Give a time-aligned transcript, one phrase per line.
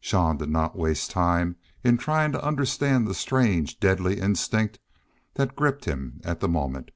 [0.00, 4.78] Jean did not waste time in trying to understand the strange, deadly instinct
[5.34, 6.92] that gripped him at the moment.